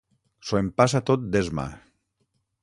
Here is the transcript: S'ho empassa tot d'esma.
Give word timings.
S'ho 0.47 0.57
empassa 0.61 1.01
tot 1.11 1.27
d'esma. 1.37 1.67